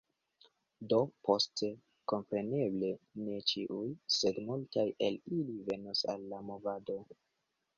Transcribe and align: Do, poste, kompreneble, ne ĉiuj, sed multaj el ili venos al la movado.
Do, 0.93 1.01
poste, 1.27 1.69
kompreneble, 2.13 2.89
ne 3.27 3.37
ĉiuj, 3.51 3.85
sed 4.17 4.41
multaj 4.49 4.87
el 5.09 5.21
ili 5.37 5.59
venos 5.69 6.05
al 6.15 6.25
la 6.33 6.45
movado. 6.49 6.99